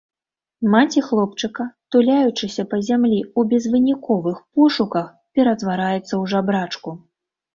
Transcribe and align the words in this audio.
Маці 0.75 1.01
хлопчыка, 1.07 1.65
туляючыся 1.95 2.63
па 2.71 2.79
зямлі 2.87 3.19
ў 3.25 3.41
безвыніковых 3.51 4.37
пошуках, 4.61 5.05
ператвараецца 5.39 6.03
ў 6.05 6.23
жабрачку. 6.33 6.89